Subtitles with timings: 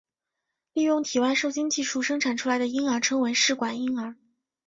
[0.73, 4.15] 利用体外受精技术生产出来的婴儿称为试管婴儿。